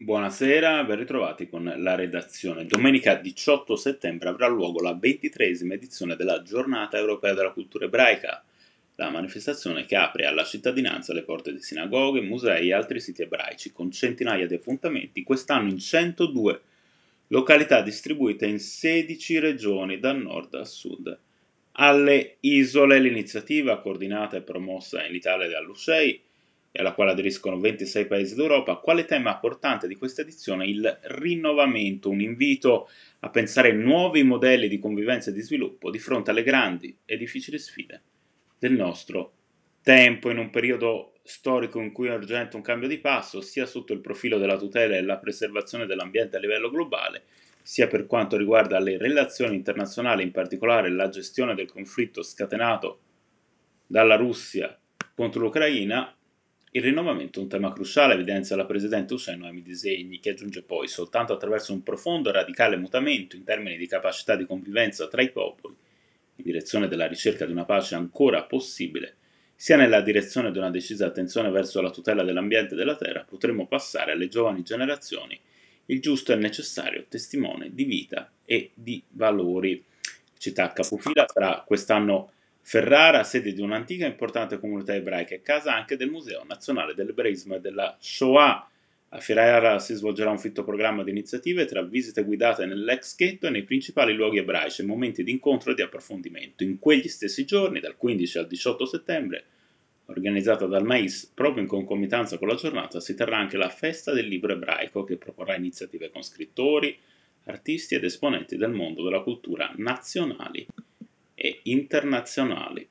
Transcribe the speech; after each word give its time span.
Buonasera, 0.00 0.84
ben 0.84 0.96
ritrovati 0.96 1.48
con 1.48 1.64
la 1.64 1.96
redazione. 1.96 2.66
Domenica 2.66 3.16
18 3.16 3.74
settembre 3.74 4.28
avrà 4.28 4.46
luogo 4.46 4.80
la 4.80 4.94
ventitresima 4.94 5.74
edizione 5.74 6.14
della 6.14 6.40
Giornata 6.42 6.96
Europea 6.96 7.34
della 7.34 7.50
Cultura 7.50 7.86
Ebraica, 7.86 8.44
la 8.94 9.10
manifestazione 9.10 9.86
che 9.86 9.96
apre 9.96 10.26
alla 10.26 10.44
cittadinanza 10.44 11.12
le 11.12 11.24
porte 11.24 11.52
di 11.52 11.60
sinagoghe, 11.60 12.20
musei 12.20 12.68
e 12.68 12.74
altri 12.74 13.00
siti 13.00 13.22
ebraici, 13.22 13.72
con 13.72 13.90
centinaia 13.90 14.46
di 14.46 14.54
appuntamenti, 14.54 15.24
quest'anno 15.24 15.68
in 15.68 15.78
102 15.78 16.60
località 17.26 17.82
distribuite 17.82 18.46
in 18.46 18.60
16 18.60 19.40
regioni 19.40 19.98
da 19.98 20.12
nord 20.12 20.54
a 20.54 20.64
sud. 20.64 21.18
Alle 21.72 22.36
isole 22.38 23.00
l'iniziativa, 23.00 23.80
coordinata 23.80 24.36
e 24.36 24.42
promossa 24.42 25.04
in 25.04 25.16
Italia 25.16 25.48
dall'USCEI, 25.48 26.22
e 26.78 26.80
alla 26.80 26.92
quale 26.92 27.10
aderiscono 27.10 27.58
26 27.58 28.06
paesi 28.06 28.36
d'Europa, 28.36 28.76
quale 28.76 29.04
tema 29.04 29.36
portante 29.38 29.88
di 29.88 29.96
questa 29.96 30.22
edizione? 30.22 30.64
Il 30.64 31.00
rinnovamento, 31.02 32.08
un 32.08 32.20
invito 32.20 32.88
a 33.18 33.30
pensare 33.30 33.72
nuovi 33.72 34.22
modelli 34.22 34.68
di 34.68 34.78
convivenza 34.78 35.30
e 35.30 35.32
di 35.32 35.40
sviluppo 35.40 35.90
di 35.90 35.98
fronte 35.98 36.30
alle 36.30 36.44
grandi 36.44 36.96
e 37.04 37.16
difficili 37.16 37.58
sfide 37.58 38.00
del 38.60 38.74
nostro 38.74 39.32
tempo, 39.82 40.30
in 40.30 40.38
un 40.38 40.50
periodo 40.50 41.14
storico 41.24 41.80
in 41.80 41.90
cui 41.90 42.06
è 42.06 42.14
urgente 42.14 42.54
un 42.54 42.62
cambio 42.62 42.86
di 42.86 42.98
passo, 42.98 43.40
sia 43.40 43.66
sotto 43.66 43.92
il 43.92 44.00
profilo 44.00 44.38
della 44.38 44.56
tutela 44.56 44.94
e 44.94 45.02
la 45.02 45.18
preservazione 45.18 45.84
dell'ambiente 45.84 46.36
a 46.36 46.40
livello 46.40 46.70
globale, 46.70 47.24
sia 47.60 47.88
per 47.88 48.06
quanto 48.06 48.36
riguarda 48.36 48.78
le 48.78 48.98
relazioni 48.98 49.56
internazionali, 49.56 50.22
in 50.22 50.30
particolare 50.30 50.90
la 50.90 51.08
gestione 51.08 51.56
del 51.56 51.68
conflitto 51.68 52.22
scatenato 52.22 53.00
dalla 53.84 54.14
Russia 54.14 54.78
contro 55.16 55.40
l'Ucraina, 55.40 56.14
il 56.72 56.82
rinnovamento 56.82 57.38
è 57.38 57.42
un 57.42 57.48
tema 57.48 57.72
cruciale, 57.72 58.14
evidenzia 58.14 58.56
la 58.56 58.66
Presidente 58.66 59.14
Hussein 59.14 59.38
Noemi 59.38 59.62
Disegni, 59.62 60.20
che 60.20 60.30
aggiunge 60.30 60.62
poi 60.62 60.86
soltanto 60.86 61.32
attraverso 61.32 61.72
un 61.72 61.82
profondo 61.82 62.28
e 62.28 62.32
radicale 62.32 62.76
mutamento 62.76 63.36
in 63.36 63.44
termini 63.44 63.76
di 63.76 63.86
capacità 63.86 64.36
di 64.36 64.44
convivenza 64.44 65.08
tra 65.08 65.22
i 65.22 65.30
popoli, 65.30 65.74
in 66.36 66.44
direzione 66.44 66.88
della 66.88 67.06
ricerca 67.06 67.46
di 67.46 67.52
una 67.52 67.64
pace 67.64 67.94
ancora 67.94 68.42
possibile, 68.44 69.16
sia 69.54 69.76
nella 69.76 70.02
direzione 70.02 70.52
di 70.52 70.58
una 70.58 70.70
decisa 70.70 71.06
attenzione 71.06 71.50
verso 71.50 71.80
la 71.80 71.90
tutela 71.90 72.22
dell'ambiente 72.22 72.74
e 72.74 72.76
della 72.76 72.96
terra, 72.96 73.24
potremo 73.24 73.66
passare 73.66 74.12
alle 74.12 74.28
giovani 74.28 74.62
generazioni 74.62 75.40
il 75.86 76.00
giusto 76.00 76.32
e 76.32 76.36
necessario 76.36 77.06
testimone 77.08 77.70
di 77.72 77.84
vita 77.84 78.30
e 78.44 78.70
di 78.74 79.02
valori. 79.08 79.82
Città 80.36 80.72
capofila 80.72 81.26
sarà 81.26 81.64
quest'anno 81.66 82.32
Ferrara, 82.68 83.24
sede 83.24 83.54
di 83.54 83.62
un'antica 83.62 84.04
e 84.04 84.10
importante 84.10 84.60
comunità 84.60 84.94
ebraica 84.94 85.34
e 85.34 85.40
casa 85.40 85.74
anche 85.74 85.96
del 85.96 86.10
Museo 86.10 86.44
Nazionale 86.46 86.92
dell'Ebraismo 86.92 87.54
e 87.54 87.60
della 87.60 87.96
Shoah. 87.98 88.68
A 89.08 89.20
Ferrara 89.20 89.78
si 89.78 89.94
svolgerà 89.94 90.28
un 90.28 90.38
fitto 90.38 90.64
programma 90.64 91.02
di 91.02 91.08
iniziative 91.08 91.64
tra 91.64 91.80
visite 91.80 92.24
guidate 92.24 92.66
nell'ex 92.66 93.16
ghetto 93.16 93.46
e 93.46 93.50
nei 93.50 93.62
principali 93.62 94.12
luoghi 94.12 94.36
ebraici 94.36 94.82
e 94.82 94.84
momenti 94.84 95.24
di 95.24 95.30
incontro 95.30 95.70
e 95.70 95.76
di 95.76 95.80
approfondimento. 95.80 96.62
In 96.62 96.78
quegli 96.78 97.08
stessi 97.08 97.46
giorni, 97.46 97.80
dal 97.80 97.96
15 97.96 98.36
al 98.36 98.46
18 98.46 98.84
settembre, 98.84 99.44
organizzata 100.04 100.66
dal 100.66 100.84
MAIS 100.84 101.32
proprio 101.32 101.62
in 101.62 101.68
concomitanza 101.70 102.36
con 102.36 102.48
la 102.48 102.54
giornata, 102.54 103.00
si 103.00 103.14
terrà 103.14 103.38
anche 103.38 103.56
la 103.56 103.70
Festa 103.70 104.12
del 104.12 104.28
Libro 104.28 104.52
Ebraico 104.52 105.04
che 105.04 105.16
proporrà 105.16 105.56
iniziative 105.56 106.10
con 106.10 106.20
scrittori, 106.20 106.94
artisti 107.44 107.94
ed 107.94 108.04
esponenti 108.04 108.58
del 108.58 108.72
mondo 108.72 109.02
della 109.02 109.22
cultura 109.22 109.72
nazionali 109.78 110.66
e 111.38 111.60
internazionali. 111.64 112.87